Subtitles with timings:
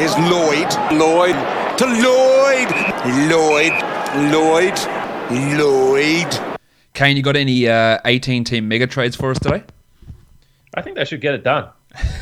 [0.00, 0.72] is Lloyd.
[0.92, 1.36] Lloyd
[1.78, 2.70] to Lloyd.
[3.30, 3.72] Lloyd.
[4.32, 4.78] Lloyd.
[5.30, 6.58] Lloyd.
[6.92, 9.62] Kane, you got any uh, 18 team mega trades for us today?
[10.74, 11.68] I think they should get it done.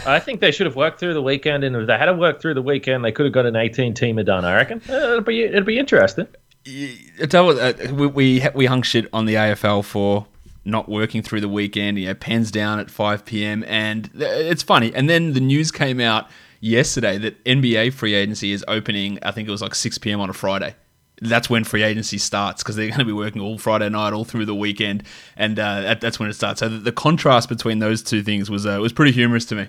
[0.06, 2.42] I think they should have worked through the weekend, and if they had to work
[2.42, 4.45] through the weekend, they could have got an 18 teamer done.
[4.45, 6.26] I reckon uh, it'll be it'll be interesting.
[6.66, 10.26] I tell you, what, uh, we, we we hung shit on the AFL for
[10.64, 11.98] not working through the weekend.
[11.98, 13.64] You know, pens down at 5 p.m.
[13.66, 14.95] and it's funny.
[14.95, 16.29] And then the news came out
[16.63, 19.18] yesterday that NBA free agency is opening.
[19.23, 20.21] I think it was like 6 p.m.
[20.21, 20.74] on a Friday.
[21.21, 24.24] That's when free agency starts because they're going to be working all Friday night, all
[24.24, 25.04] through the weekend,
[25.37, 26.60] and uh, that, that's when it starts.
[26.60, 29.69] So the, the, contrast between those two things was uh, was pretty humorous to me.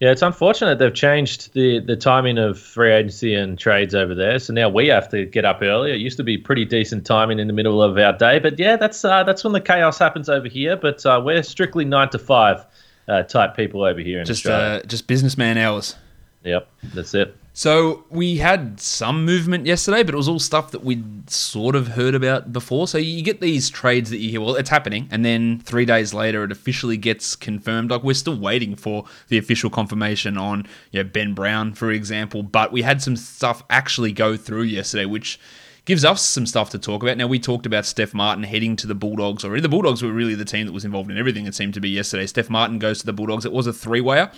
[0.00, 4.38] Yeah, it's unfortunate they've changed the, the timing of free agency and trades over there.
[4.38, 5.92] So now we have to get up early.
[5.92, 8.76] It used to be pretty decent timing in the middle of our day, but yeah,
[8.76, 10.76] that's uh, that's when the chaos happens over here.
[10.76, 12.64] But uh, we're strictly nine to five
[13.08, 14.80] uh, type people over here in just Australia.
[14.82, 15.96] Uh, just businessman hours.
[16.44, 17.36] Yep, that's it.
[17.56, 21.86] So we had some movement yesterday, but it was all stuff that we'd sort of
[21.86, 22.88] heard about before.
[22.88, 26.12] So you get these trades that you hear, well, it's happening, and then three days
[26.12, 27.92] later, it officially gets confirmed.
[27.92, 32.42] Like we're still waiting for the official confirmation on, you know, Ben Brown, for example.
[32.42, 35.38] But we had some stuff actually go through yesterday, which
[35.84, 37.16] gives us some stuff to talk about.
[37.16, 39.60] Now, we talked about Steph Martin heading to the Bulldogs already.
[39.60, 41.90] The Bulldogs were really the team that was involved in everything, it seemed to be
[41.90, 42.26] yesterday.
[42.26, 43.44] Steph Martin goes to the Bulldogs.
[43.44, 44.30] It was a three wayer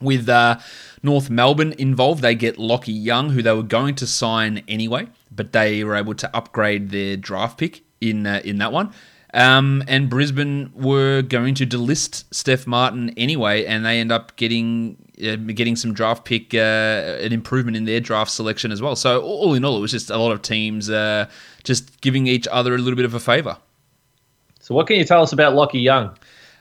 [0.00, 0.58] with uh,
[1.02, 2.22] North Melbourne involved.
[2.22, 6.14] They get Lachie Young, who they were going to sign anyway, but they were able
[6.14, 8.92] to upgrade their draft pick in uh, in that one.
[9.32, 14.96] Um, and Brisbane were going to delist Steph Martin anyway, and they end up getting
[15.22, 16.58] uh, getting some draft pick, uh,
[17.20, 18.96] an improvement in their draft selection as well.
[18.96, 21.26] So all in all, it was just a lot of teams uh,
[21.62, 23.56] just giving each other a little bit of a favour.
[24.60, 26.08] So what can you tell us about Lachie Young?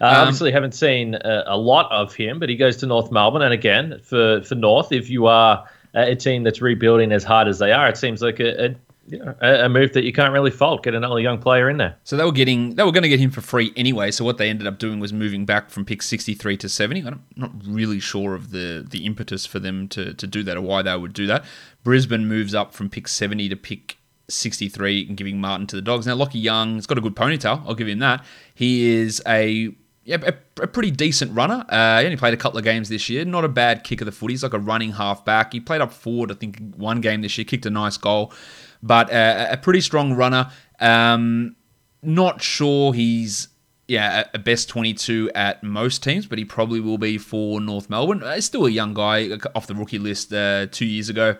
[0.02, 3.12] Uh, um, obviously, haven't seen a, a, lot of him, but he goes to North
[3.12, 3.42] Melbourne.
[3.42, 7.60] And again, for, for North, if you are a team that's rebuilding as hard as
[7.60, 8.76] they are, it seems like a, a
[9.10, 10.84] you know, a, move that you can't really fault.
[10.84, 11.98] Get another young player in there.
[12.04, 14.12] So they were getting they were going to get him for free anyway.
[14.12, 17.02] So what they ended up doing was moving back from pick sixty three to seventy.
[17.06, 20.62] I'm not really sure of the the impetus for them to to do that or
[20.62, 21.44] why they would do that.
[21.84, 23.98] Brisbane moves up from pick seventy to pick
[24.30, 26.06] 63 and giving Martin to the Dogs.
[26.06, 27.64] Now, Lachie Young has got a good ponytail.
[27.66, 28.24] I'll give him that.
[28.54, 29.74] He is a
[30.10, 31.64] yeah, a, a, pretty decent runner.
[31.70, 33.26] Uh, he only played a couple of games this year.
[33.26, 34.32] Not a bad kick of the foot.
[34.32, 35.54] He's like a running halfback.
[35.54, 38.34] He played up forward, I think, one game this year, kicked a nice goal.
[38.82, 40.52] But uh, a pretty strong runner.
[40.80, 41.56] Um,
[42.02, 43.50] not sure he's
[43.88, 48.24] yeah a best 22 at most teams, but he probably will be for North Melbourne.
[48.24, 51.36] Uh, he's still a young guy off the rookie list uh, two years ago.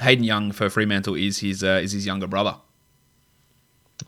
[0.00, 2.56] Hayden Young for Fremantle is his uh, is his younger brother.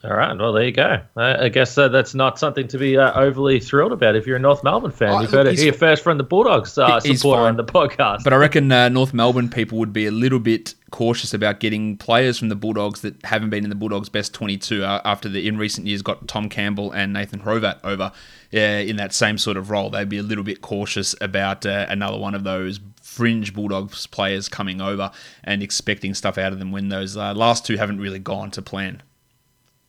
[0.05, 0.37] All right.
[0.37, 1.01] Well, there you go.
[1.17, 4.37] I, I guess uh, that's not something to be uh, overly thrilled about if you're
[4.37, 5.21] a North Melbourne fan.
[5.21, 8.25] You've heard it here first from the Bulldogs uh, supporter on the podcast.
[8.25, 11.97] But I reckon uh, North Melbourne people would be a little bit cautious about getting
[11.97, 15.49] players from the Bulldogs that haven't been in the Bulldogs' best 22 uh, after the
[15.49, 18.13] in recent years got Tom Campbell and Nathan Hrovat over
[18.53, 19.91] in that same sort of role.
[19.91, 24.49] They'd be a little bit cautious about uh, another one of those fringe Bulldogs players
[24.49, 25.11] coming over
[25.43, 29.03] and expecting stuff out of them when those last two haven't really gone to plan.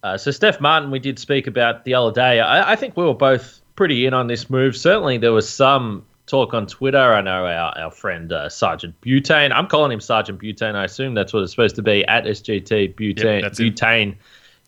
[0.03, 2.41] Uh, so Steph Martin, we did speak about the other day.
[2.41, 4.75] I, I, think we were both pretty in on this move.
[4.75, 6.97] Certainly, there was some talk on Twitter.
[6.97, 9.51] I know our, our friend uh, Sergeant Butane.
[9.51, 10.75] I'm calling him Sergeant Butane.
[10.75, 13.41] I assume that's what it's supposed to be at SGT Butane.
[13.41, 14.15] Yep, Butane.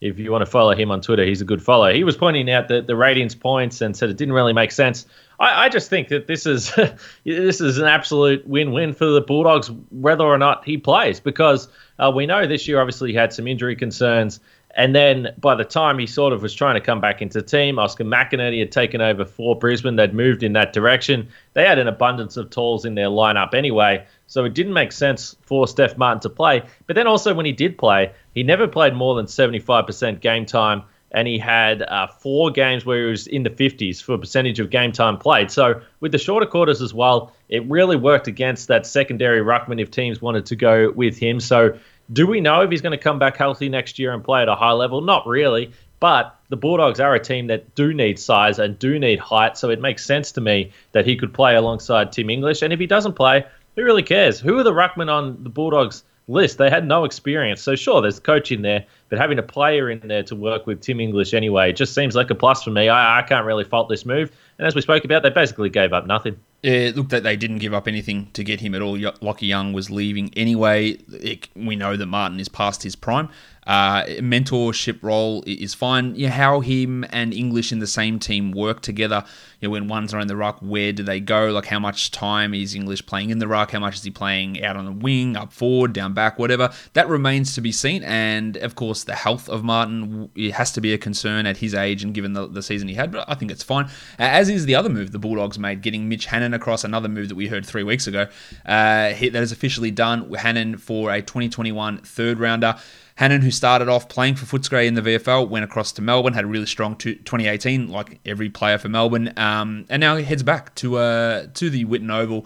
[0.01, 1.91] If you want to follow him on Twitter, he's a good follow.
[1.93, 5.05] He was pointing out the, the ratings points and said it didn't really make sense.
[5.39, 6.73] I, I just think that this is
[7.23, 12.11] this is an absolute win-win for the Bulldogs, whether or not he plays, because uh,
[12.13, 14.41] we know this year obviously he had some injury concerns.
[14.75, 17.45] And then by the time he sort of was trying to come back into the
[17.45, 19.95] team, Oscar McInerney had taken over for Brisbane.
[19.95, 21.29] They'd moved in that direction.
[21.53, 25.35] They had an abundance of tools in their lineup anyway, so it didn't make sense
[25.41, 26.61] for Steph Martin to play.
[26.87, 30.83] But then also when he did play, he never played more than 75% game time,
[31.11, 34.59] and he had uh, four games where he was in the 50s for a percentage
[34.59, 35.49] of game time played.
[35.49, 39.89] So with the shorter quarters as well, it really worked against that secondary ruckman if
[39.89, 41.39] teams wanted to go with him.
[41.39, 41.77] So
[42.11, 44.47] do we know if he's going to come back healthy next year and play at
[44.47, 45.01] a high level?
[45.01, 45.71] Not really.
[45.99, 49.69] But the Bulldogs are a team that do need size and do need height, so
[49.69, 52.61] it makes sense to me that he could play alongside Tim English.
[52.61, 54.39] And if he doesn't play, who really cares?
[54.39, 56.57] Who are the ruckmen on the Bulldogs list?
[56.57, 57.61] They had no experience.
[57.61, 60.81] So sure, there's coach in there, but having a player in there to work with
[60.81, 62.89] Tim English anyway just seems like a plus for me.
[62.89, 64.31] I, I can't really fault this move.
[64.57, 66.37] And as we spoke about, they basically gave up nothing.
[66.65, 68.97] It looked like they didn't give up anything to get him at all.
[68.97, 70.97] Lachie Young was leaving anyway.
[71.11, 73.29] It, we know that Martin is past his prime.
[73.67, 76.19] Uh, mentorship role is fine.
[76.23, 79.23] How him and English in the same team work together.
[79.59, 81.47] You know, when one's around the ruck, where do they go?
[81.47, 83.71] Like, how much time is English playing in the ruck?
[83.71, 86.71] How much is he playing out on the wing, up forward, down back, whatever?
[86.93, 88.03] That remains to be seen.
[88.03, 91.73] And of course, the health of Martin it has to be a concern at his
[91.73, 93.11] age and given the, the season he had.
[93.11, 93.89] But I think it's fine.
[94.19, 96.83] As is the other move the Bulldogs made, getting Mitch Hannan across.
[96.83, 98.27] Another move that we heard three weeks ago.
[98.65, 100.33] Uh, that is officially done.
[100.33, 102.75] Hannan for a 2021 third rounder.
[103.15, 106.43] Hannan, who started off playing for Footscray in the VFL, went across to Melbourne, had
[106.43, 110.75] a really strong 2018, like every player for Melbourne, um, and now he heads back
[110.75, 112.45] to uh, to the Whitten Oval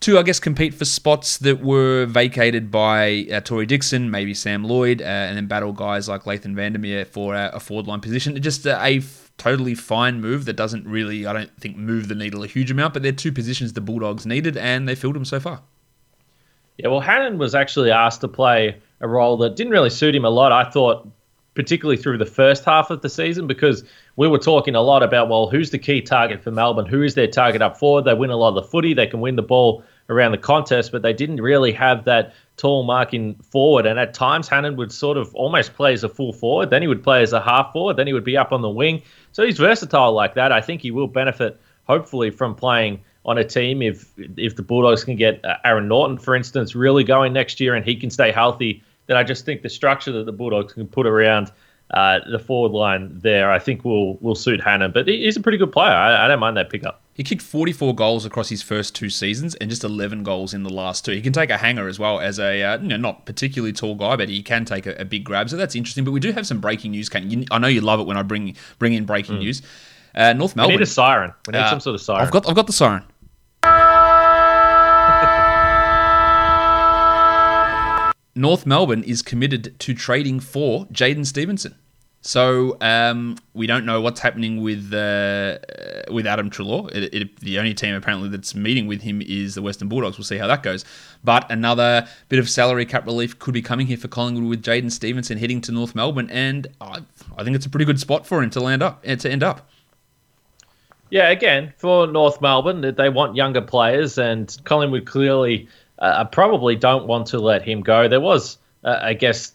[0.00, 4.62] to, I guess, compete for spots that were vacated by uh, Tory Dickson, maybe Sam
[4.64, 8.40] Lloyd, uh, and then battle guys like Laitham Vandermeer for a forward line position.
[8.42, 9.00] Just a,
[9.38, 12.94] totally fine move that doesn't really, I don't think, move the needle a huge amount,
[12.94, 15.62] but they're two positions the Bulldogs needed, and they filled them so far.
[16.78, 20.24] Yeah, well, Hannan was actually asked to play a role that didn't really suit him
[20.24, 20.52] a lot.
[20.52, 21.08] I thought,
[21.54, 23.84] particularly through the first half of the season, because
[24.16, 26.86] we were talking a lot about, well, who's the key target for Melbourne?
[26.86, 28.04] Who is their target up forward?
[28.04, 28.94] They win a lot of the footy.
[28.94, 32.84] They can win the ball around the contest, but they didn't really have that tall
[32.84, 33.86] marking forward.
[33.86, 36.70] And at times, Hannan would sort of almost play as a full forward.
[36.70, 37.96] Then he would play as a half forward.
[37.96, 39.02] Then he would be up on the wing.
[39.32, 40.52] So he's versatile like that.
[40.52, 45.02] I think he will benefit, hopefully, from playing on a team if if the Bulldogs
[45.02, 48.30] can get uh, Aaron Naughton, for instance, really going next year and he can stay
[48.30, 51.52] healthy then I just think the structure that the Bulldogs can put around
[51.90, 54.90] uh, the forward line there, I think will will suit Hannan.
[54.92, 55.92] But he's a pretty good player.
[55.92, 57.02] I, I, don't mind that pickup.
[57.14, 60.72] He kicked 44 goals across his first two seasons and just 11 goals in the
[60.72, 61.12] last two.
[61.12, 63.94] He can take a hanger as well as a uh, you know, not particularly tall
[63.94, 65.48] guy, but he can take a, a, big grab.
[65.48, 66.04] So that's interesting.
[66.04, 67.08] But we do have some breaking news.
[67.08, 67.46] Kane.
[67.50, 69.40] I know you love it when I bring bring in breaking mm.
[69.40, 69.62] news.
[70.14, 70.74] Uh, North Melbourne.
[70.74, 71.32] We need a siren.
[71.46, 72.22] We need uh, some sort of siren.
[72.22, 73.04] I've got I've got the siren.
[78.36, 81.74] North Melbourne is committed to trading for Jaidyn Stephenson.
[82.20, 85.58] So um, we don't know what's happening with uh,
[86.10, 86.92] with Adam Treloar.
[86.92, 90.18] It, it, the only team apparently that's meeting with him is the Western Bulldogs.
[90.18, 90.84] We'll see how that goes.
[91.22, 94.90] But another bit of salary cap relief could be coming here for Collingwood with Jaidyn
[94.90, 96.98] Stephenson heading to North Melbourne, and I,
[97.38, 99.44] I think it's a pretty good spot for him to land up uh, to end
[99.44, 99.70] up.
[101.10, 106.76] Yeah, again for North Melbourne, they want younger players, and Collingwood clearly uh, I probably
[106.76, 108.08] don't want to let him go.
[108.08, 109.52] There was, uh, I guess,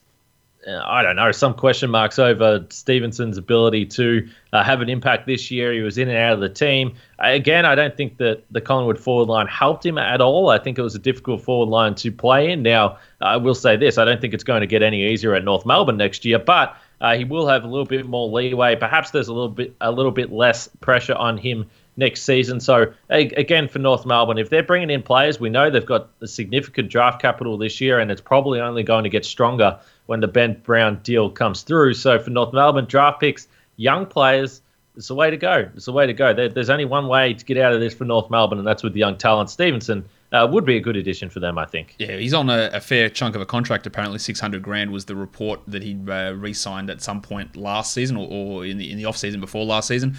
[0.67, 5.25] uh, I don't know, some question marks over Stephenson's ability to uh, have an impact
[5.25, 5.71] this year.
[5.73, 6.95] He was in and out of the team.
[7.19, 10.49] Again, I don't think that the Collingwood forward line helped him at all.
[10.49, 12.63] I think it was a difficult forward line to play in.
[12.63, 15.43] Now, I will say this: I don't think it's going to get any easier at
[15.43, 16.75] North Melbourne next year, but.
[17.01, 18.75] Uh, he will have a little bit more leeway.
[18.75, 21.65] Perhaps there's a little bit a little bit less pressure on him
[21.97, 22.59] next season.
[22.59, 26.27] So again, for North Melbourne, if they're bringing in players, we know they've got a
[26.27, 30.27] significant draft capital this year, and it's probably only going to get stronger when the
[30.27, 31.93] Ben Brown deal comes through.
[31.93, 34.61] So for North Melbourne, draft picks, young players.
[35.01, 35.68] It's the way to go.
[35.74, 36.31] It's the way to go.
[36.31, 38.93] there's only one way to get out of this for North Melbourne, and that's with
[38.93, 41.96] the young talent Stephenson uh, would be a good addition for them, I think.
[41.98, 43.88] Yeah, he's on a, a, fair chunk of a contract.
[43.88, 47.93] Apparently, six hundred grand was the report that he uh, re-signed at some point last
[47.93, 50.15] season, or, or, in the in the off season before last season.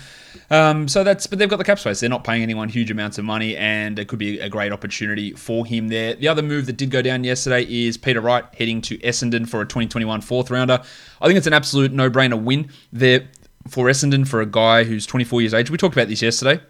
[0.51, 2.01] Um, so that's but they've got the cap space.
[2.01, 5.33] They're not paying anyone huge amounts of money, and it could be a great opportunity
[5.33, 6.15] for him there.
[6.15, 9.61] The other move that did go down yesterday is Peter Wright heading to Essendon for
[9.61, 10.83] a 2021 fourth rounder.
[11.21, 13.29] I think it's an absolute no-brainer win there
[13.69, 15.71] for Essendon for a guy who's 24 years age.
[15.71, 16.61] We talked about this yesterday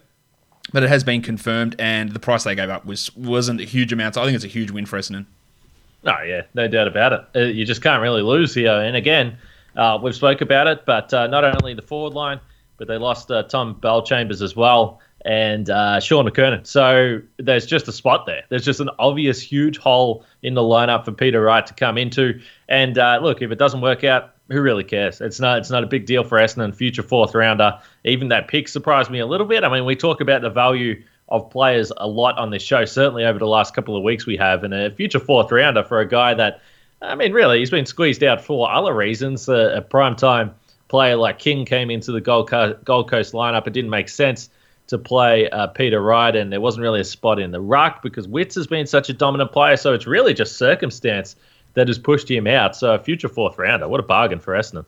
[0.72, 3.92] but it has been confirmed, and the price they gave up was wasn't a huge
[3.92, 4.14] amount.
[4.14, 5.26] So I think it's a huge win for Essendon.
[6.04, 7.24] Oh yeah, no doubt about it.
[7.34, 8.72] Uh, you just can't really lose here.
[8.72, 9.38] And again,
[9.76, 12.40] uh, we've spoke about it, but uh, not only the forward line,
[12.76, 16.66] but they lost uh, Tom Bellchambers as well and uh, Shaun McKernan.
[16.66, 18.42] So there's just a spot there.
[18.48, 22.40] There's just an obvious huge hole in the lineup for Peter Wright to come into.
[22.68, 25.20] And uh, look, if it doesn't work out, who really cares?
[25.20, 27.78] It's not it's not a big deal for Essendon, future fourth rounder.
[28.04, 29.64] Even that pick surprised me a little bit.
[29.64, 33.24] I mean, we talk about the value of players a lot on this show, certainly
[33.24, 36.06] over the last couple of weeks we have, and a future fourth rounder for a
[36.06, 36.60] guy that,
[37.00, 39.48] I mean, really, he's been squeezed out for other reasons.
[39.48, 40.54] A prime time
[40.88, 43.66] player like King came into the Gold Coast, Gold Coast lineup.
[43.66, 44.50] It didn't make sense
[44.92, 48.28] to play uh, Peter Wright, and there wasn't really a spot in the ruck because
[48.28, 49.76] Witts has been such a dominant player.
[49.76, 51.34] So it's really just circumstance
[51.74, 52.76] that has pushed him out.
[52.76, 54.84] So a future fourth rounder, what a bargain for Essendon.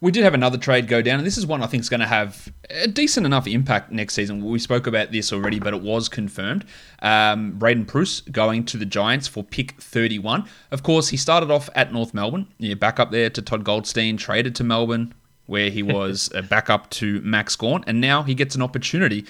[0.00, 2.00] We did have another trade go down, and this is one I think is going
[2.00, 4.44] to have a decent enough impact next season.
[4.44, 6.64] We spoke about this already, but it was confirmed.
[7.02, 10.44] Um, Braydon Preuss going to the Giants for pick 31.
[10.70, 14.16] Of course, he started off at North Melbourne, yeah, back up there to Todd Goldstein,
[14.16, 15.14] traded to Melbourne,
[15.48, 19.24] where he was a backup to Max Gawn, and now he gets an opportunity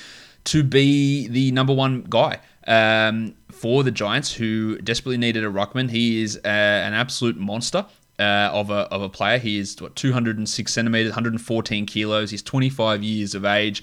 [0.44, 5.90] to be the number one guy um, for the Giants, who desperately needed a ruckman.
[5.90, 7.86] He is uh, an absolute monster
[8.18, 9.38] uh, of a of a player.
[9.38, 12.30] He is what 206 centimeters, 114 kilos.
[12.30, 13.82] He's 25 years of age.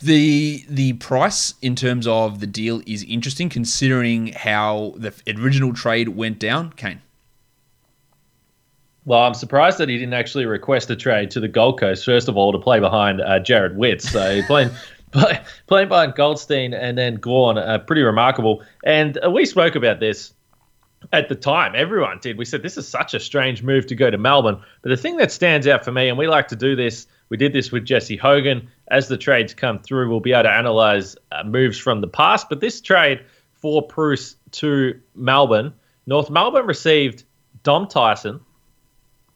[0.00, 6.10] The the price in terms of the deal is interesting considering how the original trade
[6.10, 6.72] went down.
[6.72, 7.00] Kane.
[9.04, 12.28] Well, I'm surprised that he didn't actually request a trade to the Gold Coast first
[12.28, 14.08] of all to play behind uh, Jarrod Witts.
[14.10, 14.70] So playing
[15.10, 18.62] play, playing behind Goldstein and then Gawn, uh, pretty remarkable.
[18.84, 20.32] And uh, we spoke about this
[21.12, 22.38] at the time, everyone did.
[22.38, 24.60] We said this is such a strange move to go to Melbourne.
[24.82, 27.36] But the thing that stands out for me, and we like to do this, we
[27.36, 28.68] did this with Jesse Hogan.
[28.88, 32.48] As the trades come through, we'll be able to analyze uh, moves from the past.
[32.48, 33.20] But this trade
[33.52, 35.72] for Preuss to Melbourne,
[36.06, 37.24] North Melbourne received
[37.62, 38.40] Dom Tyson.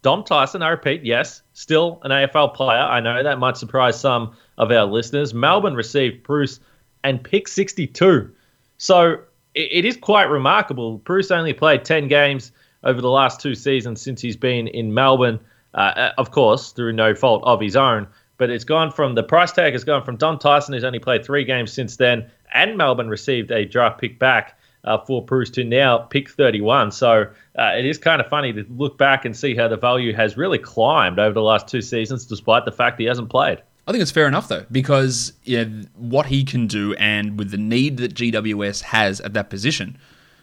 [0.07, 2.79] Dom Tyson, I repeat, yes, still an AFL player.
[2.79, 5.35] I know that might surprise some of our listeners.
[5.35, 6.61] Melbourne received Preuss
[7.03, 8.31] and pick 62.
[8.79, 9.19] So
[9.55, 11.01] it is quite remarkable.
[11.01, 12.53] Preuss only played 10 games
[12.85, 15.41] over the last two seasons since he's been in Melbourne,
[15.75, 18.07] uh, uh, of course, through no fault of his own.
[18.39, 21.25] But it's gone from the price tag has gone from Dom Tyson, who's only played
[21.25, 24.57] three games since then, and Melbourne received a draft pick back
[24.87, 26.93] uh, for Preuss to now pick 31.
[26.93, 27.27] So
[27.59, 30.37] uh, it is kind of funny to look back and see how the value has
[30.37, 33.61] really climbed over the last two seasons, despite the fact he hasn't played.
[33.89, 35.65] I think it's fair enough though, because yeah,
[35.95, 39.97] what he can do, and with the need that GWS has at that position,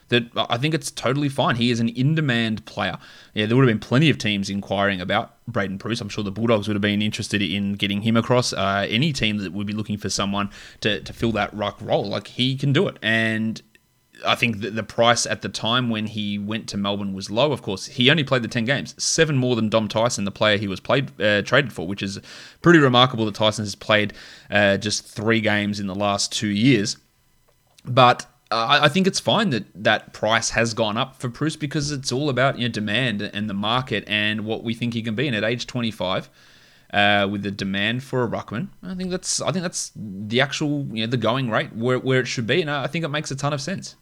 [0.10, 1.56] that I think it's totally fine.
[1.56, 2.98] He is an in-demand player.
[3.34, 6.02] Yeah, there would have been plenty of teams inquiring about Braydon Preuss.
[6.02, 8.54] I'm sure the Bulldogs would have been interested in getting him across.
[8.54, 10.50] Uh, any team that would be looking for someone
[10.82, 12.98] to, to fill that ruck role, like he can do it.
[13.02, 13.62] And
[14.25, 17.51] I think that the price at the time when he went to Melbourne was low.
[17.51, 20.58] Of course, he only played the ten games, seven more than Dom Tyson, the player
[20.58, 22.20] he was played uh, traded for, which is
[22.62, 23.25] pretty remarkable.
[23.25, 24.13] That Tyson has played
[24.50, 26.98] uh, just three games in the last two years,
[27.86, 28.25] but.
[28.51, 32.12] Uh, I think it's fine that that price has gone up for Preuss because it's
[32.12, 35.25] all about you know, demand and the market and what we think he can be.
[35.25, 36.30] And at age 25,
[36.94, 38.68] uh, with the demand for a ruckman.
[38.84, 42.20] I think that's I think that's the actual you know the going rate where, where
[42.20, 43.96] it should be, and I think it makes a ton of sense.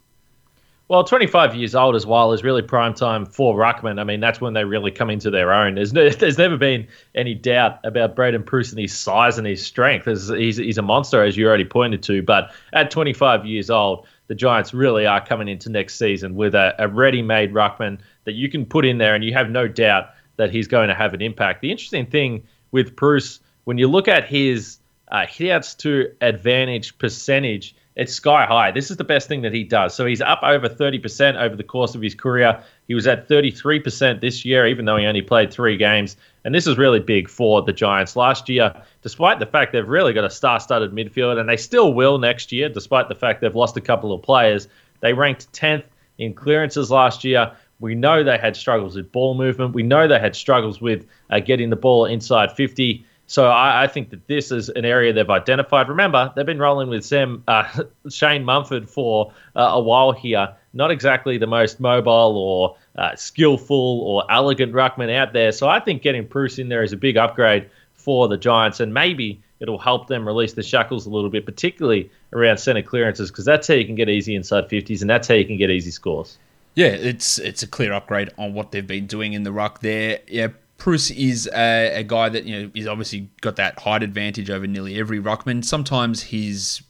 [0.92, 3.98] Well, 25 years old as well is really prime time for Ruckman.
[3.98, 5.76] I mean, that's when they really come into their own.
[5.76, 9.66] There's, no, there's never been any doubt about Braydon Preuss and his size and his
[9.66, 10.06] strength.
[10.06, 12.22] He's, he's a monster, as you already pointed to.
[12.22, 16.76] But at 25 years old, the Giants really are coming into next season with a,
[16.78, 20.52] a ready-made Ruckman that you can put in there, and you have no doubt that
[20.52, 21.62] he's going to have an impact.
[21.62, 24.80] The interesting thing with Preuss, when you look at his
[25.10, 28.72] uh, hitouts to advantage percentage, it's sky high.
[28.72, 29.94] This is the best thing that he does.
[29.94, 32.64] So he's up over 30% over the course of his career.
[32.88, 36.16] He was at 33% this year, even though he only played three games.
[36.46, 38.16] And this is really big for the Giants.
[38.16, 41.94] Last year, despite the fact they've really got a star studded midfield, and they still
[41.94, 44.68] will next year, despite the fact they've lost a couple of players,
[45.02, 45.84] they ranked 10th
[46.18, 47.52] in clearances last year.
[47.82, 49.74] We know they had struggles with ball movement.
[49.74, 53.06] We know they had struggles with uh, getting the ball inside 50.
[53.32, 55.88] So I, I, think that this is an area they've identified.
[55.88, 57.64] Remember, they've been rolling with Sam uh,
[58.10, 60.54] Shane Mumford for uh, a while here.
[60.74, 65.54] Not exactly the most mobile or uh, skillful or elegant ruckman out there.
[65.54, 68.94] So I think getting Preuss in there is a big upgrade for the Giants, and
[68.94, 73.46] maybe it'll help them release the shackles a little bit, particularly around center clearances, because
[73.46, 75.92] that's how you can get easy inside 50s, and that's how you can get easy
[75.92, 76.38] scores.
[76.76, 80.20] Yeah, it's it's a clear upgrade on what they've been doing in the ruck there.
[80.28, 80.50] Yeah,
[80.82, 84.66] Preuss is a, a, guy that you know is obviously got that height advantage over
[84.66, 85.64] nearly every ruckman.
[85.64, 86.82] Sometimes he's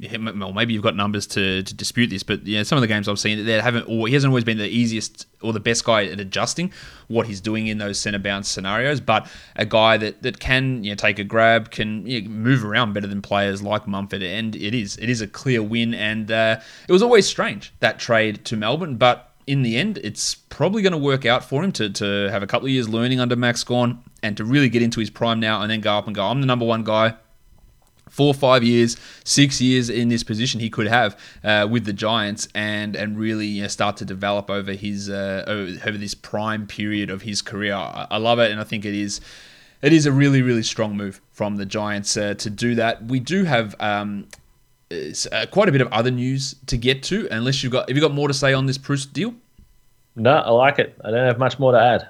[0.00, 3.06] well, maybe you've got numbers to, to dispute this, but yeah, some of the games
[3.06, 6.06] I've seen that haven't, or he hasn't always been the easiest or the best guy
[6.06, 6.72] at adjusting
[7.08, 8.98] what he's doing in those center bounce scenarios.
[8.98, 12.64] But a guy that, that can you know, take a grab, can you know, move
[12.64, 15.92] around better than players like Mumford, and it is it is a clear win.
[15.92, 20.34] And uh, it was always strange that trade to Melbourne, but in the end, it's
[20.34, 23.20] probably going to work out for him to, to have a couple of years learning
[23.20, 26.06] under Max Gawn and to really get into his prime now and then go up
[26.06, 27.14] and go, I'm the number one guy.
[28.10, 32.46] Four, five years, six years in this position he could have uh, with the Giants,
[32.54, 37.10] and and really you know, start to develop over his uh, over this prime period
[37.10, 37.74] of his career.
[37.74, 39.20] I, I love it, and I think it is
[39.82, 43.04] it is a really really strong move from the Giants uh, to do that.
[43.04, 44.28] We do have um,
[45.32, 47.28] uh, quite a bit of other news to get to.
[47.30, 49.34] Unless you've got, have you got more to say on this Preuss deal?
[50.16, 50.96] No, I like it.
[51.04, 52.08] I don't have much more to add.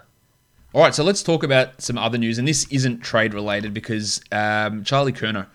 [0.74, 4.20] All right, so let's talk about some other news, and this isn't trade related because
[4.32, 5.46] um, Charlie Curnow,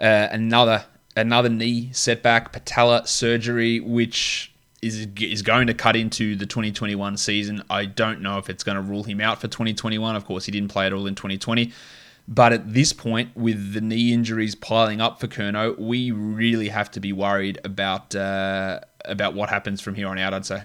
[0.00, 6.46] uh, another another knee setback, patella surgery, which is is going to cut into the
[6.46, 7.62] 2021 season.
[7.68, 10.16] I don't know if it's going to rule him out for 2021.
[10.16, 11.70] Of course, he didn't play at all in 2020.
[12.26, 16.90] But at this point, with the knee injuries piling up for Curnow, we really have
[16.92, 20.32] to be worried about uh, about what happens from here on out.
[20.32, 20.62] I'd say.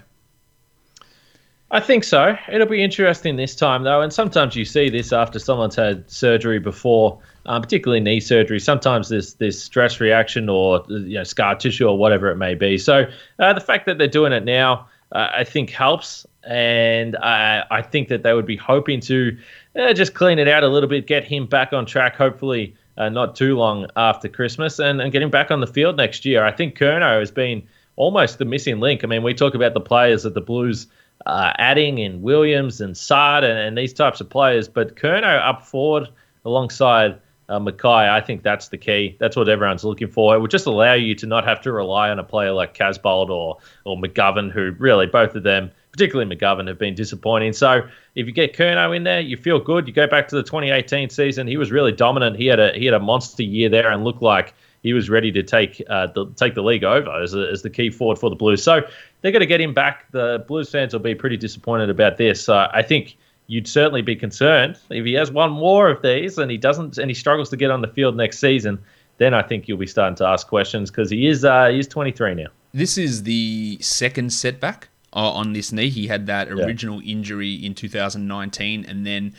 [1.72, 2.36] I think so.
[2.50, 4.00] It'll be interesting this time, though.
[4.00, 8.58] And sometimes you see this after someone's had surgery before, um, particularly knee surgery.
[8.58, 12.76] Sometimes there's this stress reaction or you know, scar tissue or whatever it may be.
[12.76, 13.04] So
[13.38, 16.26] uh, the fact that they're doing it now, uh, I think helps.
[16.44, 19.36] And I, I think that they would be hoping to
[19.78, 23.08] uh, just clean it out a little bit, get him back on track, hopefully uh,
[23.08, 26.44] not too long after Christmas, and, and back on the field next year.
[26.44, 27.62] I think Curnow has been
[27.96, 29.04] almost the missing link.
[29.04, 30.86] I mean, we talk about the players that the Blues–
[31.26, 34.68] are adding in Williams and Saad and, and, these types of players.
[34.68, 36.08] But Curnow up forward
[36.44, 39.16] alongside uh, McKay, I think that's the key.
[39.18, 40.34] That's what everyone's looking for.
[40.34, 43.28] It would just allow you to not have to rely on a player like Casboult
[43.28, 47.52] or or McGovern, who really both of them, particularly McGovern, have been disappointing.
[47.52, 49.86] So if you get Curnow in there, you feel good.
[49.86, 52.36] You go back to the 2018 season; he was really dominant.
[52.36, 55.30] He had a he had a monster year there and looked like he was ready
[55.32, 58.30] to take uh, the take the league over as, a, as the key forward for
[58.30, 58.62] the Blues.
[58.62, 58.80] So
[59.20, 60.10] they're going to get him back.
[60.12, 62.42] The Blues fans will be pretty disappointed about this.
[62.42, 63.16] So I think
[63.46, 67.10] you'd certainly be concerned if he has one more of these and he doesn't and
[67.10, 68.78] he struggles to get on the field next season.
[69.18, 71.88] Then I think you'll be starting to ask questions because he is uh, he is
[71.88, 72.46] 23 now.
[72.72, 75.88] This is the second setback uh, on this knee.
[75.88, 77.12] He had that original yeah.
[77.12, 79.34] injury in 2019 and then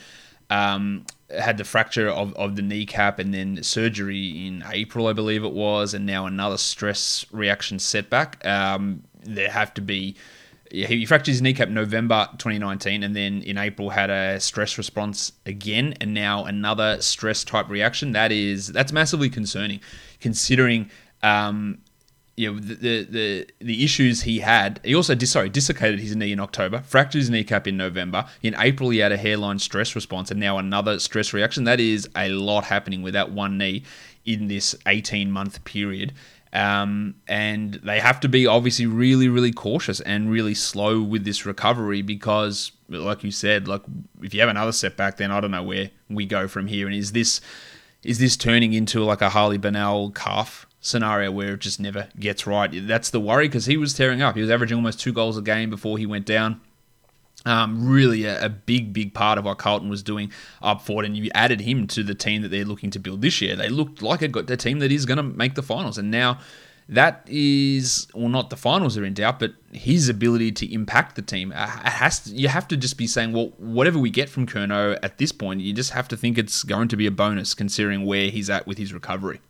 [0.50, 5.44] um, had the fracture of, of the kneecap and then surgery in April, I believe
[5.44, 8.44] it was, and now another stress reaction setback.
[8.46, 10.16] Um, there have to be.
[10.70, 15.32] Yeah, He fractured his kneecap November 2019, and then in April had a stress response
[15.44, 18.12] again, and now another stress type reaction.
[18.12, 19.80] That is that's massively concerning,
[20.18, 20.90] considering
[21.22, 21.78] um,
[22.36, 24.80] you know, the, the the issues he had.
[24.84, 28.26] He also dis- sorry dislocated his knee in October, fractured his kneecap in November.
[28.42, 31.64] In April, he had a hairline stress response, and now another stress reaction.
[31.64, 33.84] That is a lot happening with that one knee
[34.24, 36.14] in this 18 month period.
[36.54, 41.46] Um, and they have to be obviously really, really cautious and really slow with this
[41.46, 43.82] recovery because, like you said, like
[44.22, 46.86] if you have another setback, then I don't know where we go from here.
[46.86, 47.40] And is this
[48.02, 52.46] is this turning into like a Harley Bennell calf scenario where it just never gets
[52.46, 52.70] right.
[52.86, 54.34] That's the worry because he was tearing up.
[54.34, 56.60] He was averaging almost two goals a game before he went down.
[57.46, 61.16] Um, really a, a, big, big part of what Carlton was doing up forward, and
[61.16, 63.56] you added him to the team that they're looking to build this year.
[63.56, 66.10] They looked like a, got a team that is going to make the finals, and
[66.10, 66.38] now
[66.88, 71.22] that is, well, not the finals are in doubt, but his ability to impact the
[71.22, 71.52] team.
[71.54, 74.98] Uh, has to, you have to just be saying, well, whatever we get from Curnow
[75.02, 78.04] at this point, you just have to think it's going to be a bonus considering
[78.04, 79.40] where he's at with his recovery.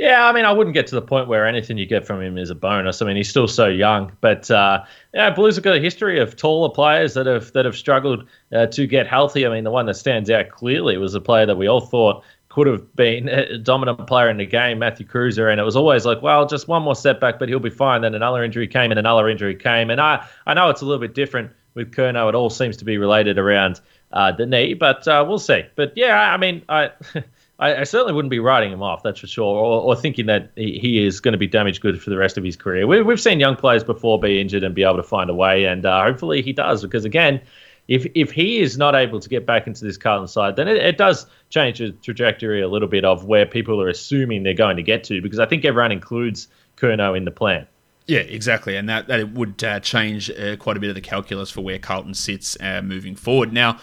[0.00, 2.38] Yeah, I mean, I wouldn't get to the point where anything you get from him
[2.38, 3.02] is a bonus.
[3.02, 4.82] I mean, he's still so young, but uh,
[5.12, 8.64] yeah, Blues have got a history of taller players that have that have struggled uh,
[8.68, 9.44] to get healthy.
[9.44, 12.24] I mean, the one that stands out clearly was a player that we all thought
[12.48, 16.06] could have been a dominant player in the game, Matthew Kreuzer, and it was always
[16.06, 18.00] like, well, just one more setback, but he'll be fine.
[18.00, 21.02] Then another injury came, and another injury came, and I I know it's a little
[21.02, 22.26] bit different with Curnow.
[22.30, 23.82] It all seems to be related around
[24.12, 25.64] uh, the knee, but uh, we'll see.
[25.74, 26.92] But yeah, I mean, I.
[27.60, 30.50] I, I, certainly wouldn't be writing him off, that's for sure, or, or thinking that
[30.56, 32.86] he, he, is going to be damaged good for the rest of his career.
[32.86, 35.66] We, have seen young players before be injured and be able to find a way,
[35.66, 37.40] and uh, hopefully he does, because again,
[37.88, 40.76] if if he is not able to get back into this Carlton side, then it,
[40.76, 44.76] it does change the trajectory a little bit of where people are assuming they're going
[44.76, 47.66] to get to, because I think everyone includes Curnow in the plan.
[48.06, 51.50] Yeah, exactly, and that that would uh, change uh, quite a bit of the calculus
[51.50, 53.52] for where Carlton sits uh, moving forward.
[53.52, 53.78] Now,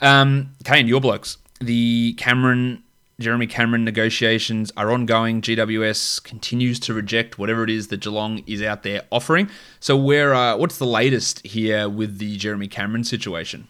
[0.00, 2.84] um, Kane, your blokes, the Cameron
[3.20, 5.42] Jeremy Cameron negotiations are ongoing.
[5.42, 9.50] GWS continues to reject whatever it is that Geelong is out there offering.
[9.80, 13.66] So, where uh, what's the latest here with the Jeremy Cameron situation?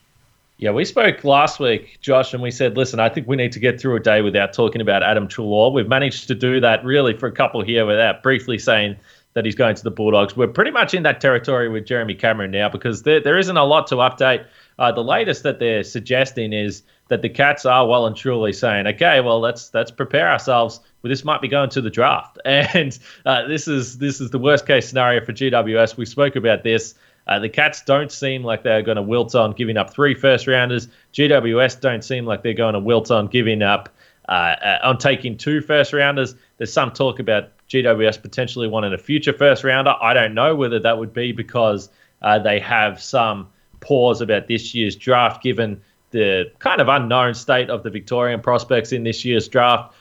[0.58, 3.58] Yeah, we spoke last week, Josh, and we said, listen, I think we need to
[3.58, 5.72] get through a day without talking about Adam Treloar.
[5.72, 8.96] We've managed to do that really for a couple here without briefly saying
[9.32, 10.36] that he's going to the Bulldogs.
[10.36, 13.64] We're pretty much in that territory with Jeremy Cameron now because there, there isn't a
[13.64, 14.44] lot to update.
[14.78, 18.86] Uh, the latest that they're suggesting is that the Cats are well and truly saying,
[18.86, 20.80] okay, well let's let's prepare ourselves.
[21.02, 24.38] Well, this might be going to the draft, and uh, this is this is the
[24.38, 25.96] worst case scenario for GWS.
[25.96, 26.94] We spoke about this.
[27.26, 30.46] Uh, the Cats don't seem like they're going to wilt on giving up three first
[30.46, 30.88] rounders.
[31.12, 33.90] GWS don't seem like they're going to wilt on giving up
[34.28, 36.34] uh, uh, on taking two first rounders.
[36.56, 39.94] There's some talk about GWS potentially wanting a future first rounder.
[40.00, 41.90] I don't know whether that would be because
[42.22, 43.48] uh, they have some
[43.80, 48.92] pause about this year's draft, given the kind of unknown state of the Victorian prospects
[48.92, 49.94] in this year's draft.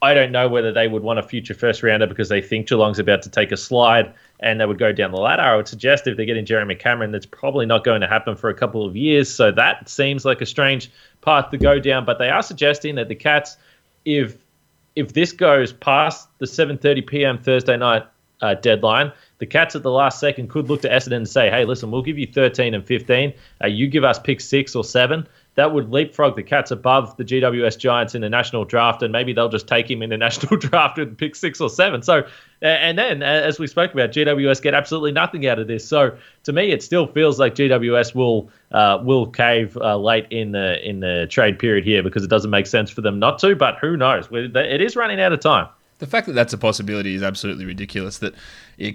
[0.00, 2.98] I don't know whether they would want a future first rounder because they think Geelong's
[2.98, 5.42] about to take a slide and they would go down the ladder.
[5.42, 8.50] I would suggest if they're getting Jeremy Cameron, that's probably not going to happen for
[8.50, 9.32] a couple of years.
[9.32, 12.04] So that seems like a strange path to go down.
[12.04, 13.56] But they are suggesting that the Cats,
[14.04, 14.36] if
[14.96, 17.38] if this goes past the 7:30 p.m.
[17.38, 18.04] Thursday night
[18.40, 21.64] uh, deadline, the Cats at the last second could look to Essendon and say, "Hey,
[21.64, 23.32] listen, we'll give you 13 and 15.
[23.60, 25.26] Uh, you give us pick six or seven
[25.56, 29.32] that would leapfrog the Cats above the GWS Giants in the national draft, and maybe
[29.32, 32.02] they'll just take him in the national draft and pick six or seven.
[32.02, 32.24] So,
[32.62, 35.84] and then as we spoke about, GWS get absolutely nothing out of this.
[35.84, 40.52] So, to me, it still feels like GWS will uh, will cave uh, late in
[40.52, 43.56] the in the trade period here because it doesn't make sense for them not to.
[43.56, 44.28] But who knows?
[44.30, 45.66] It is running out of time.
[46.02, 48.18] The fact that that's a possibility is absolutely ridiculous.
[48.18, 48.34] That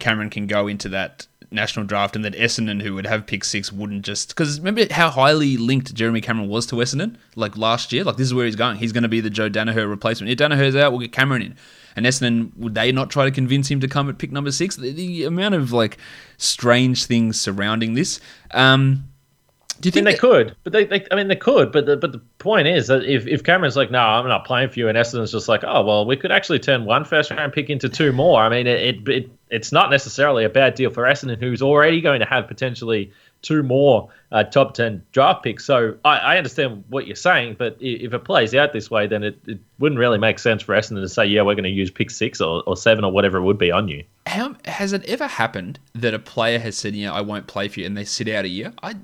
[0.01, 3.71] Cameron can go into that national draft and that Essendon, who would have pick six,
[3.71, 8.03] wouldn't just because remember how highly linked Jeremy Cameron was to Essendon like last year.
[8.03, 8.75] Like this is where he's going.
[8.75, 10.29] He's going to be the Joe Daniher replacement.
[10.29, 11.55] If Daniher's out, we'll get Cameron in.
[11.95, 14.75] And Essendon would they not try to convince him to come at pick number six?
[14.75, 15.97] The, the amount of like
[16.35, 18.19] strange things surrounding this.
[18.51, 19.05] Um,
[19.79, 20.55] do you think I mean, they could?
[20.63, 21.71] But they, they, I mean, they could.
[21.71, 24.69] But the, but the point is that if, if Cameron's like, no, I'm not playing
[24.69, 27.53] for you, and Essendon's just like, oh well, we could actually turn one first round
[27.53, 28.41] pick into two more.
[28.41, 32.19] I mean, it, it it's not necessarily a bad deal for Essendon, who's already going
[32.19, 33.11] to have potentially
[33.41, 35.63] two more uh, top 10 draft picks.
[35.63, 39.23] So I, I, understand what you're saying, but if it plays out this way, then
[39.23, 41.91] it, it wouldn't really make sense for Essendon to say, yeah, we're going to use
[41.91, 44.03] pick six or, or seven or whatever it would be on you.
[44.25, 47.79] How, has it ever happened that a player has said, yeah, I won't play for
[47.79, 48.73] you, and they sit out a year?
[48.83, 48.95] I,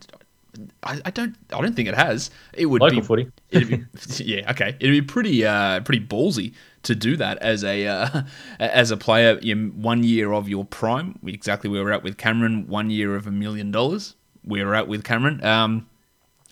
[0.84, 2.30] I, I don't I don't think it has.
[2.54, 3.32] It would Local be footy.
[3.52, 3.84] be,
[4.18, 4.76] yeah, okay.
[4.80, 8.24] It'd be pretty uh, pretty ballsy to do that as a uh,
[8.60, 9.40] as a player.
[9.76, 12.68] One year of your prime, exactly where we're at with Cameron.
[12.68, 15.44] One year of a million dollars, where we're at with Cameron.
[15.44, 15.88] Um,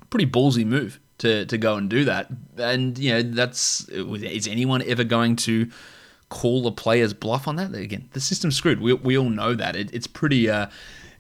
[0.09, 2.29] pretty ballsy move to to go and do that.
[2.57, 5.69] And you know that's is anyone ever going to
[6.29, 7.75] call a player's bluff on that?
[7.75, 8.81] Again, the system's screwed.
[8.81, 9.75] We we all know that.
[9.75, 10.49] It, it's pretty.
[10.49, 10.67] Uh,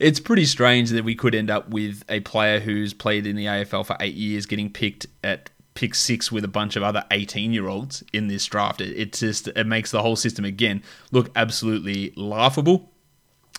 [0.01, 3.45] it's pretty strange that we could end up with a player who's played in the
[3.45, 7.53] AFL for eight years getting picked at pick six with a bunch of other 18
[7.53, 8.81] year olds in this draft.
[8.81, 12.91] It, it, just it makes the whole system again look absolutely laughable.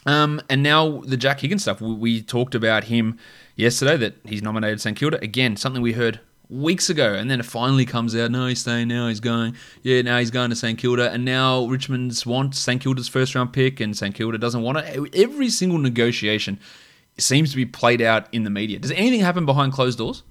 [0.05, 1.81] Um, and now the Jack Higgins stuff.
[1.81, 3.19] We, we talked about him
[3.55, 5.57] yesterday that he's nominated St Kilda again.
[5.57, 6.21] Something we heard
[6.53, 8.31] weeks ago, and then it finally comes out.
[8.31, 9.09] No, he's staying now.
[9.09, 9.57] He's going.
[9.83, 13.53] Yeah, now he's going to St Kilda, and now Richmond's wants St Kilda's first round
[13.53, 15.15] pick, and St Kilda doesn't want it.
[15.15, 16.61] Every single negotiation
[17.19, 18.79] seems to be played out in the media.
[18.79, 20.23] Does anything happen behind closed doors?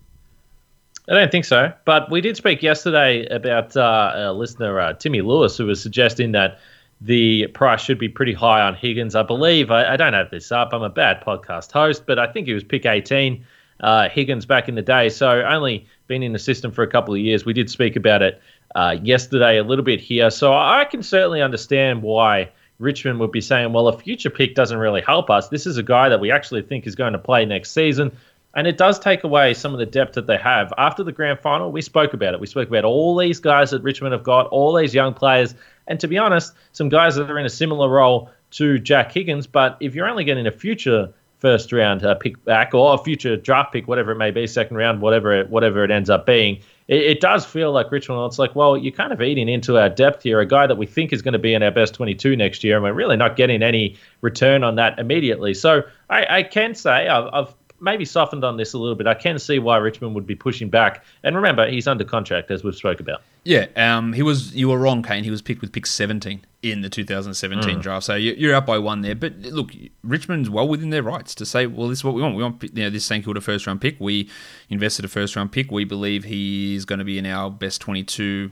[1.10, 1.74] I don't think so.
[1.86, 6.32] But we did speak yesterday about uh, a listener, uh, Timmy Lewis, who was suggesting
[6.34, 6.60] that
[7.02, 9.16] the price should be pretty high on Higgins.
[9.16, 12.32] I believe, I, I don't have this up, I'm a bad podcast host, but I
[12.32, 13.44] think he was pick 18
[13.82, 15.10] uh, Higgins back in the day.
[15.10, 17.46] So only been in the system for a couple of years.
[17.46, 18.42] We did speak about it
[18.76, 20.30] uh, yesterday a little bit here.
[20.30, 24.78] So I can certainly understand why Richmond would be saying, well, a future pick doesn't
[24.78, 25.48] really help us.
[25.48, 28.12] This is a guy that we actually think is going to play next season.
[28.56, 30.74] And it does take away some of the depth that they have.
[30.78, 32.42] After the grand final, we spoke about it.
[32.42, 35.56] We spoke about all these guys that Richmond have got, all these young players.
[35.88, 39.48] And to be honest, some guys that are in a similar role to Jack Higgins.
[39.48, 43.36] But if you're only getting a future first round uh, pick back or a future
[43.36, 46.58] draft pick, whatever it may be, second round, whatever it, whatever it ends up being,
[46.88, 48.22] it, it, does feel like Richmond.
[48.28, 50.40] It's like, well, you're kind of eating into our depth here.
[50.40, 52.76] A guy that we think is going to be in our best 22 next year,
[52.76, 55.56] and we're really not getting any return on that immediately.
[55.56, 59.08] So I, I can say I've, I've maybe softened on this a little bit.
[59.08, 61.04] I can see why Richmond would be pushing back.
[61.24, 63.22] And remember, he's under contract, as we've spoke about.
[63.44, 64.56] Yeah, um, he was.
[64.56, 65.24] You were wrong, Kane.
[65.24, 67.82] He was picked with pick 17 in the 2017 mm.
[67.82, 68.06] draft.
[68.06, 69.16] So you're up by one there.
[69.16, 69.72] But look,
[70.04, 72.36] Richmond's well within their rights to say, well, this is what we want.
[72.36, 74.00] We want you know, this St Kilda first round pick.
[74.00, 74.30] We
[74.70, 75.72] invested a first round pick.
[75.72, 78.52] We believe he's going to be in our best 22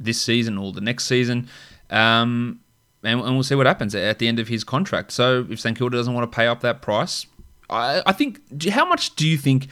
[0.00, 1.48] this season or the next season.
[1.90, 2.60] Um,
[3.04, 5.12] and, and, we'll see what happens at the end of his contract.
[5.12, 7.26] So if St Kilda doesn't want to pay up that price,
[7.70, 8.64] I, think.
[8.68, 9.68] How much do you think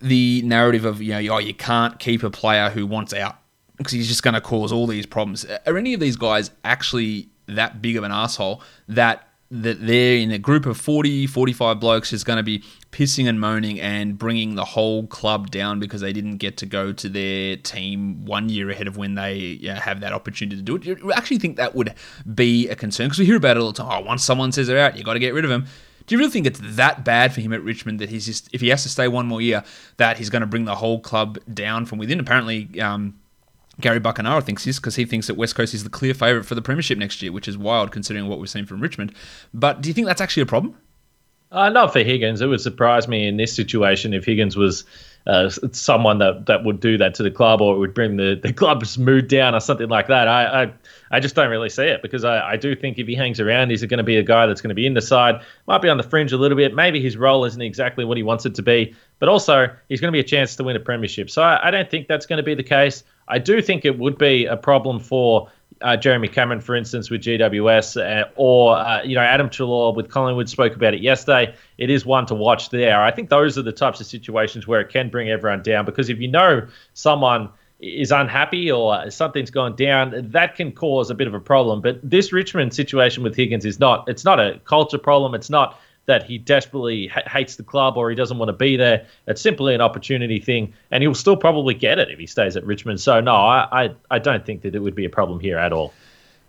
[0.00, 3.36] the narrative of you know, oh, you can't keep a player who wants out
[3.76, 5.46] because he's just going to cause all these problems?
[5.66, 10.30] Are any of these guys actually that big of an asshole that that they're in
[10.30, 12.62] a group of 40, 45 blokes is going to be
[12.92, 16.92] pissing and moaning and bringing the whole club down because they didn't get to go
[16.92, 20.82] to their team one year ahead of when they have that opportunity to do it.
[20.82, 21.94] Do You actually think that would
[22.32, 23.06] be a concern?
[23.06, 23.90] Because we hear about it all the time.
[23.90, 25.66] Oh, once someone says they're out, you got to get rid of them.
[26.10, 28.60] Do you really think it's that bad for him at Richmond that he's just, if
[28.60, 29.62] he has to stay one more year,
[29.98, 32.18] that he's going to bring the whole club down from within?
[32.18, 33.16] Apparently, um,
[33.80, 36.56] Gary Buckenara thinks this because he thinks that West Coast is the clear favourite for
[36.56, 39.14] the premiership next year, which is wild considering what we've seen from Richmond.
[39.54, 40.76] But do you think that's actually a problem?
[41.52, 42.40] Uh, not for Higgins.
[42.40, 44.82] It would surprise me in this situation if Higgins was
[45.26, 48.34] uh, someone that, that would do that to the club or it would bring the,
[48.42, 50.28] the club's mood down or something like that.
[50.28, 50.72] I, I,
[51.10, 53.70] I just don't really see it because I, I do think if he hangs around,
[53.70, 55.88] he's going to be a guy that's going to be in the side, might be
[55.88, 56.74] on the fringe a little bit.
[56.74, 60.12] Maybe his role isn't exactly what he wants it to be, but also he's going
[60.12, 61.30] to be a chance to win a premiership.
[61.30, 63.04] So I, I don't think that's going to be the case.
[63.28, 65.50] I do think it would be a problem for
[65.82, 70.10] uh, Jeremy Cameron, for instance, with GWS, uh, or uh, you know Adam Treloar with
[70.10, 71.54] Collingwood spoke about it yesterday.
[71.78, 73.02] It is one to watch there.
[73.02, 76.10] I think those are the types of situations where it can bring everyone down because
[76.10, 77.48] if you know someone
[77.80, 81.80] is unhappy or something's gone down, that can cause a bit of a problem.
[81.80, 84.08] But this Richmond situation with Higgins is not.
[84.08, 85.34] It's not a culture problem.
[85.34, 88.76] It's not that he desperately ha- hates the club or he doesn't want to be
[88.76, 89.06] there.
[89.26, 92.66] It's simply an opportunity thing, and he'll still probably get it if he stays at
[92.66, 93.00] Richmond.
[93.00, 95.72] So no, I I, I don't think that it would be a problem here at
[95.72, 95.94] all.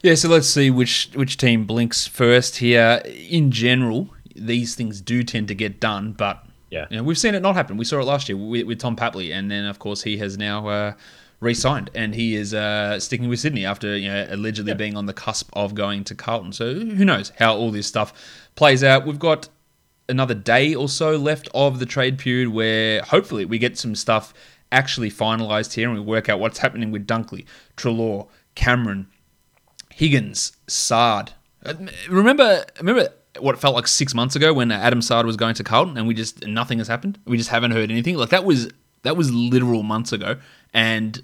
[0.01, 3.01] Yeah, so let's see which which team blinks first here.
[3.05, 7.35] In general, these things do tend to get done, but yeah, you know, we've seen
[7.35, 7.77] it not happen.
[7.77, 10.37] We saw it last year with, with Tom Papley, and then of course he has
[10.37, 10.67] now.
[10.67, 10.93] Uh,
[11.41, 14.77] re-signed, and he is uh, sticking with Sydney after you know allegedly yeah.
[14.77, 16.53] being on the cusp of going to Carlton.
[16.53, 18.13] So who knows how all this stuff
[18.55, 19.05] plays out?
[19.05, 19.49] We've got
[20.07, 24.33] another day or so left of the trade period where hopefully we get some stuff
[24.71, 29.07] actually finalised here and we work out what's happening with Dunkley, Treloar, Cameron,
[29.89, 31.33] Higgins, Saad.
[31.65, 31.73] Uh,
[32.09, 35.63] remember, remember what it felt like six months ago when Adam Saad was going to
[35.63, 37.19] Carlton and we just nothing has happened.
[37.25, 38.15] We just haven't heard anything.
[38.15, 38.71] Like that was
[39.03, 40.37] that was literal months ago,
[40.73, 41.21] and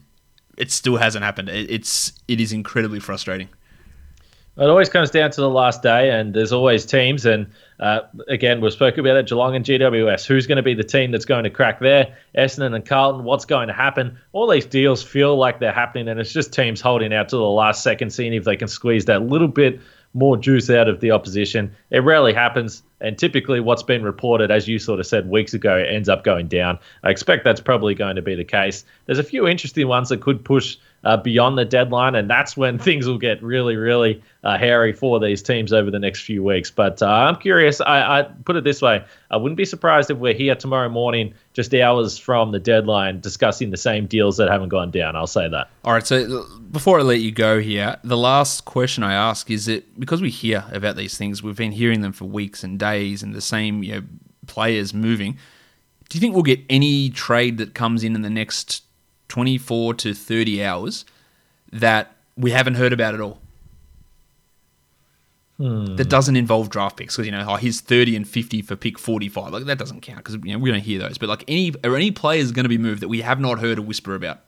[0.57, 1.49] it still hasn't happened.
[1.49, 3.49] It's it is incredibly frustrating.
[4.57, 7.27] It always comes down to the last day, and there's always teams.
[7.27, 7.45] And
[7.79, 10.25] uh, again, we've spoken about it Geelong and GWS.
[10.25, 12.17] Who's going to be the team that's going to crack there?
[12.35, 13.23] Essendon and Carlton.
[13.23, 14.17] What's going to happen?
[14.31, 17.43] All these deals feel like they're happening, and it's just teams holding out to the
[17.43, 19.79] last second, seeing if they can squeeze that little bit
[20.17, 21.75] more juice out of the opposition.
[21.91, 22.81] It rarely happens.
[22.99, 26.47] And typically, what's been reported, as you sort of said weeks ago, ends up going
[26.47, 26.79] down.
[27.03, 28.83] I expect that's probably going to be the case.
[29.05, 32.77] There's a few interesting ones that could push uh, beyond the deadline, and that's when
[32.87, 36.69] things will get really, really uh, hairy for these teams over the next few weeks.
[36.69, 37.81] But uh, I'm curious.
[37.81, 41.33] I, I put it this way: I wouldn't be surprised if we're here tomorrow morning,
[41.53, 45.15] just hours from the deadline, discussing the same deals that haven't gone down.
[45.15, 45.69] I'll say that.
[45.83, 46.05] All right.
[46.05, 50.21] So before I let you go here, the last question I ask is: it because
[50.21, 53.33] we hear about these things, we've been hearing them for weeks and days days and
[53.33, 54.03] the same you know,
[54.45, 55.37] players moving.
[56.09, 58.83] Do you think we'll get any trade that comes in in the next
[59.29, 61.05] 24 to 30 hours
[61.71, 63.39] that we haven't heard about at all?
[65.57, 65.95] Hmm.
[65.95, 68.99] That doesn't involve draft picks because you know oh, he's thirty and fifty for pick
[68.99, 69.51] forty five.
[69.51, 71.17] Like that doesn't count because you know we don't hear those.
[71.17, 73.79] But like any are any players going to be moved that we have not heard
[73.79, 74.41] a whisper about?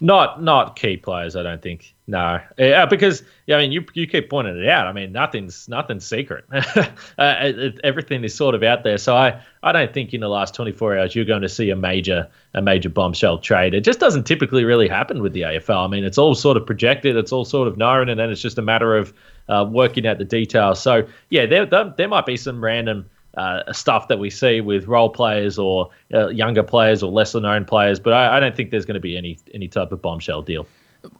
[0.00, 1.93] Not not key players, I don't think.
[2.06, 4.86] No, yeah, because yeah, I mean, you you keep pointing it out.
[4.86, 6.44] I mean, nothing's nothing's secret.
[6.52, 6.84] uh,
[7.18, 8.98] it, everything is sort of out there.
[8.98, 11.76] So I, I don't think in the last 24 hours you're going to see a
[11.76, 13.72] major a major bombshell trade.
[13.72, 15.82] It just doesn't typically really happen with the AFL.
[15.82, 18.42] I mean, it's all sort of projected, it's all sort of known, and then it's
[18.42, 19.14] just a matter of
[19.48, 20.82] uh, working out the details.
[20.82, 24.86] So yeah, there there, there might be some random uh, stuff that we see with
[24.88, 27.98] role players or uh, younger players or lesser known players.
[27.98, 30.66] But I, I don't think there's going to be any any type of bombshell deal.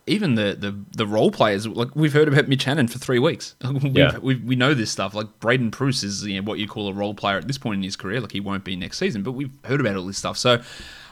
[0.07, 3.55] Even the, the, the role players, like we've heard about Mitch Hannan for three weeks.
[3.83, 4.19] we Yeah.
[4.19, 5.15] we we know this stuff.
[5.15, 7.79] Like Braydon Preuss is you know, what you call a role player at this point
[7.79, 8.21] in his career.
[8.21, 10.37] Like he won't be next season, but we've heard about all this stuff.
[10.39, 10.61] So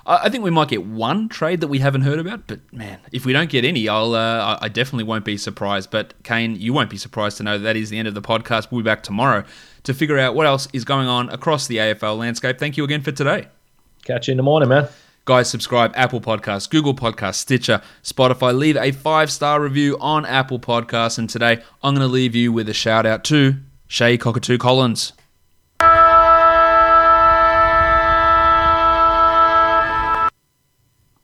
[0.06, 2.46] I I think we might get one trade that we haven't heard about.
[2.46, 5.90] But man, if we don't get any, I'll uh, I I definitely won't be surprised.
[5.90, 8.22] But Kane, you won't be surprised to know that, that is the end of the
[8.22, 8.70] podcast.
[8.70, 9.44] We'll be back tomorrow
[9.85, 12.58] to figure out what else is going on across the AFL landscape.
[12.58, 13.48] Thank you again for today.
[14.04, 14.88] Catch you in the morning, man.
[15.24, 18.52] Guys, subscribe Apple Podcasts, Google Podcasts, Stitcher, Spotify.
[18.52, 21.16] Leave a five star review on Apple Podcasts.
[21.16, 23.54] And today, I'm going to leave you with a shout out to
[23.87, 25.12] Che Cockatoo Collins.